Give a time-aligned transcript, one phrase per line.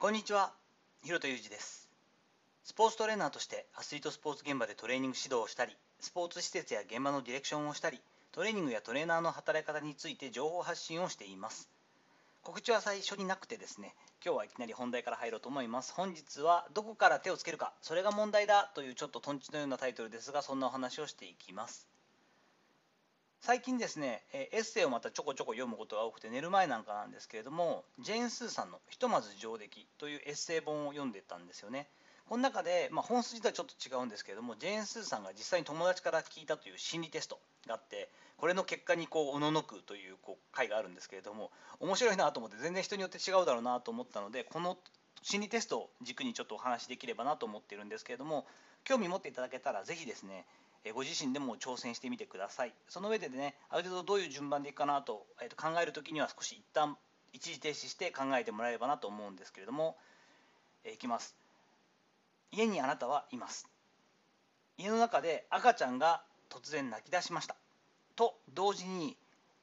[0.00, 0.52] こんにちは、
[1.02, 1.88] ひろとゆうじです。
[2.62, 8.00] スポーツトレーナーとしてアスリートスポーツ現場でトレーニング指導をしたり、スポーツ施設や現場のディレクションをしたり、
[8.30, 11.68] トレーニングやトレーナーの働き方について情報発信をしています。
[12.44, 15.92] 告知は最初になくてですね、今日はいきなり本題から入ろうと思います。
[15.94, 21.88] 本日はどこから手をつけるか、それが問題だというちょっとトンチのようなタイトルですが、そんなお話をしていきます。
[23.40, 31.88] 最近ですね、えエッセイをまたちょこちょこ読むことが多くて寝る前なんかなんですけれどもジェーン・スーさんの「ひとまず上出来」というエッセイ本を読んでたんですよね。
[32.28, 44.76] この中で、まあ、本筋とはちょっと違うんですけれどもジェーン・スーさんが実際に友達から聞いたという心理テストがあってこれの結果にこうおののくというこう回があるんですけれども面白いなと思って全然人によって違うだろうなと思ったのでこの
[45.22, 48.46] 心理テストを軸にちょっとお話しできればなと思っているんですけれども
[48.84, 50.44] 興味持っていただけたらぜひですね
[50.92, 52.74] ご自身でも挑戦してみてください。
[52.88, 56.96] その上でねある程度どういう順番でいくかなと,、えーと考える時には少し一旦
[57.32, 59.96] 一時停止して考えてもらえればなと思うんですけれども、
[60.84, 61.34] えーいきます。
[62.50, 63.68] 家にあなたはいます。
[64.78, 67.56] 家の中で赤ちゃんが突然泣き出しました。
[68.16, 69.16] と同時に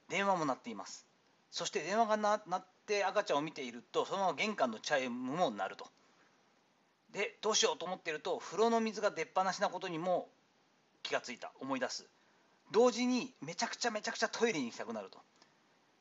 [0.08, 1.06] 電話も鳴っています。
[1.50, 5.88] そして電話が鳴って赤ちゃんを見ているとそのまま玄関のチャイムも鳴ると。
[7.10, 10.28] でどうしようと思っていると風呂の水が出っ放しなことにも
[11.06, 11.52] 気がついた。
[11.60, 12.06] 思い出す。
[12.72, 15.18] 同時にめちゃくちゃめちゃくちゃトイレに行きたくなると。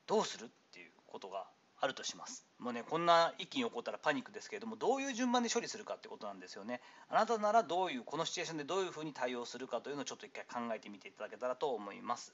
[0.08, 1.46] どうするっていうことが
[1.80, 2.46] あるとします。
[2.60, 6.82] もうねこんな一気に起こったらパニックですけれどもどういう順番で処理するかってことなんですよね。
[7.10, 12.34] あなたならどういうこのシチュエーションでどういうふうに対応するかというのをちょっと一回考えてみていただけたらと思います。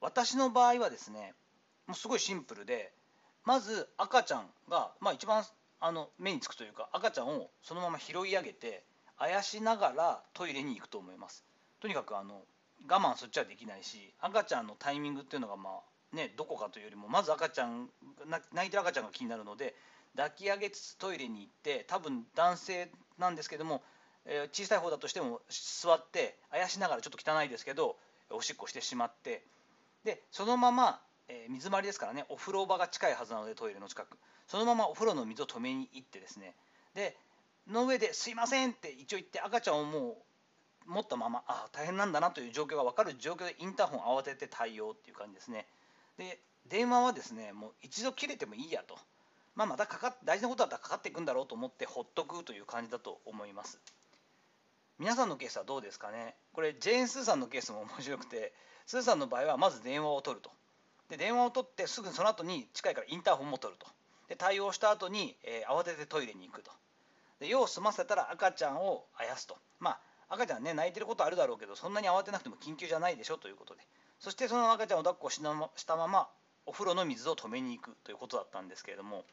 [0.00, 1.34] 私の場合はですね
[1.86, 2.92] もうすごいシンプルで
[3.44, 5.44] まず赤ちゃんが、まあ、一番
[5.80, 8.84] あの目につくというか赤ちゃんをそのまま拾い上げて
[9.18, 11.44] あやしながらトイレに行くと思います。
[11.80, 12.42] とにかくあの
[12.88, 15.70] 我慢そっちはできないし赤ちゃんのタイミングっていうのがま
[16.12, 17.88] あねどこかというよりもまず赤ちゃん
[18.52, 19.74] 泣いてる赤ちゃんが気になるので
[20.16, 23.82] 抱き上げつつトイレに行って多分男性なんですけども、
[24.24, 27.96] えー小さい方だとしても座ってあやしながらちょっと汚いですけど
[28.30, 29.44] おしっこしてしまって
[30.04, 34.18] でそのまま、えー水回りですからねお風呂場が近いはずなのでトイレの近く。
[34.46, 36.54] そのままお風呂の水を止めに行ってですね。
[36.94, 37.16] で
[37.68, 40.24] の上で「すいません」って一応言って赤ちゃんをも
[40.86, 45.66] う持ったままあ大変なんだなという状況が分かる状況でインターホン慌てて対応っていう感じですね。
[46.16, 48.98] で電話はですねもう一度切れてもいいやと、
[49.54, 53.78] まあ、またかか大事なことだったらかかっていくんだろうと思ってほっとくという感じだと思います。
[54.98, 56.34] 皆さんのケースはどうですかね？
[56.52, 58.52] これジェーン・スーさんのケースも面白くて
[58.86, 60.50] スーさんの場合はまず電話を取ると。
[61.08, 63.86] で電話を取ってすぐその後に近いからインターホンも取ると。
[64.28, 66.70] で対応した後に、えー慌ててトイレに行くと。
[67.40, 69.56] で用を済ませたら赤ちゃんをあやすと。
[69.78, 70.00] まあ
[70.30, 73.80] 赤ちゃんね泣いてることあるだろうけどそんなに慌てなくても緊急じゃないでしょということで。
[74.18, 75.40] そしてその赤ちゃんを抱っこし
[75.86, 76.28] たままま
[76.66, 79.24] お風呂の水を止めに行くということだったんですけれども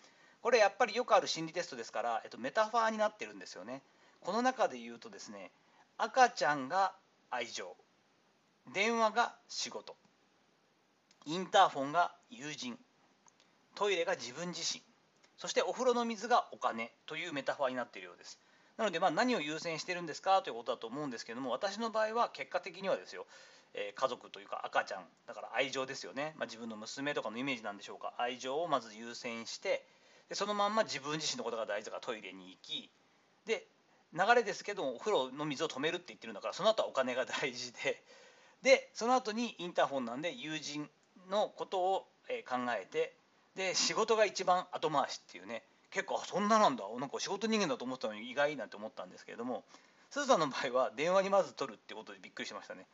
[0.41, 3.81] これやっぱりよくある心理テストですから、えっと、メタファーになってるんですよね。
[4.21, 5.51] この中で言うとですね
[5.97, 6.93] 赤ちゃんが
[7.29, 7.75] 愛情
[8.73, 9.95] 電話が仕事
[11.25, 12.77] インターフォンが友人
[13.75, 14.81] トイレが自分自身
[15.37, 18.39] そしてお風呂の水がお金というメタファーになっているようです。
[18.77, 20.41] なのでま何を優先してるんですか？
[20.41, 23.25] ということだと思うんですけども私の場合は結果的にはですよ、
[23.73, 28.13] えー家族というか赤ちゃんだから愛情ですよね、まあ、自分の娘とかのイメージなんでしょうか？
[28.17, 29.85] 愛情をまず優先して
[30.29, 32.89] でそのまんま自分自身のことが大事だからトイレに行き
[33.45, 33.67] で
[34.13, 38.01] 流れですけどお風呂の水を止めるって言ってるんだからその後はお金が大事で
[38.61, 40.89] でその後にインターホンなんで友人
[41.29, 43.13] のことを考えて
[43.55, 45.63] で仕事が一番後回しっていうね。
[45.91, 46.83] 結構そんななんだ。
[46.99, 49.63] なんか仕事人間だと思ったのに意外なんて思ったんですけれども。
[50.11, 52.85] すずさんの場合は電話にまず取るってことでびっくりしましたね。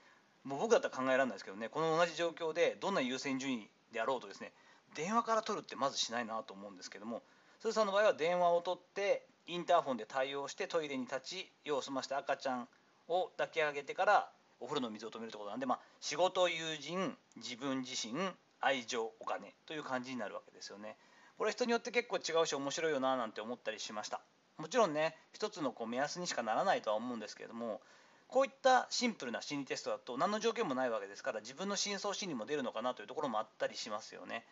[0.44, 1.70] もう僕だったら考えられないですけどね。
[1.70, 4.54] この同じ状況でどんな優先順位であろうとですね。
[4.96, 7.22] 電話から取るってまずしないなと思うんですけども。
[7.60, 12.68] すずさんの場合は電話を取ってインターホンで対応してトイレに立ち用を済まして赤ちゃん
[13.08, 14.30] を抱き上げてから
[14.60, 18.14] お風呂の水を止めるってことなんで、まあ、仕事友人自分自身
[18.62, 20.96] 愛情お金という感じになるわけですよね。
[21.38, 24.22] これ人によって結構違うし面白いよななんて思ったりしました。
[24.58, 27.82] もちろんね一つのこう目安にしかならないとは思うんですけれども
[28.28, 34.46] こういったシンプルな心理テストだと何の条件もないわけですから自分の深層心理も出るのかなというところもあったりしますよね。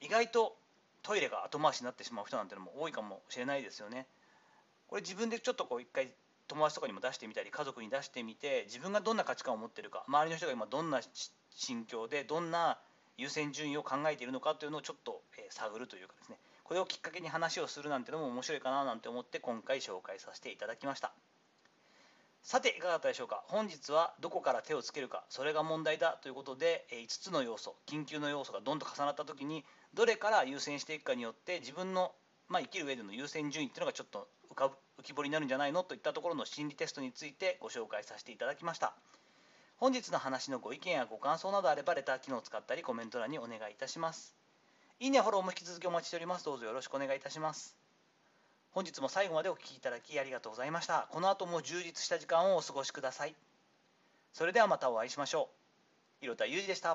[0.00, 0.56] 意外と
[1.02, 4.06] トイレが後回しになってしまう人なんてのも多いかもしれないですよね。
[4.86, 6.12] これ自分でちょっとこう一回
[6.48, 11.00] 友達とかにも出してみたり家族に出してみて自分がどんな価値観を持ってるか周りの人が今どんな
[11.50, 12.78] 心境でどんな
[13.16, 16.38] 優先順位を考えているのかというのをちょっとえ探るというかですね。
[16.64, 21.12] これをきっかけに話をするなんてのも面白いかななんて思って今回紹介させていただきました。
[22.42, 23.42] さていかがだったでしょうか。
[23.48, 29.64] 本日はどこから手をつけるかそれが問題だということで5つの要素緊急の要素がどんと重なった時に
[29.94, 32.12] どれから優先していくかによって自分の
[32.48, 38.94] まあ、生きる上での優先順位っていうのがちょっと浮かぶ浮き彫りになるんじゃないのといったところの心理テストについてご紹介させていただきました。
[39.76, 44.34] 本日の話のご意見やご感想などあればレター機能を使ったりコメント欄にお願いいたします。
[45.00, 46.44] いいねフォローも引き続きお待ちしております。
[46.44, 47.76] どうぞよろしくお願いいたします。
[48.70, 51.08] 本日も最後までお聴きいただきありがとうございました。
[51.10, 53.34] この後も充実した時間をお過ごしください。
[54.32, 55.48] それではまたお会いしましょ
[56.20, 56.20] う。
[56.20, 56.92] 広田裕二でした。